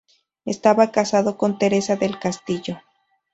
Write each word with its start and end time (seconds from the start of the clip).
Estaba 0.45 0.89
casado 0.91 1.37
con 1.37 1.59
Teresa 1.59 1.95
del 1.95 2.17
Castillo. 2.17 2.79